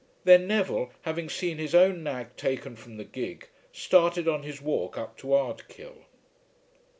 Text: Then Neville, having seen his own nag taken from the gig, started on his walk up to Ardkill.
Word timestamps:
Then 0.23 0.47
Neville, 0.47 0.89
having 1.03 1.29
seen 1.29 1.59
his 1.59 1.75
own 1.75 2.01
nag 2.01 2.35
taken 2.35 2.75
from 2.75 2.97
the 2.97 3.03
gig, 3.03 3.49
started 3.71 4.27
on 4.27 4.41
his 4.41 4.59
walk 4.59 4.97
up 4.97 5.15
to 5.17 5.27
Ardkill. 5.35 6.05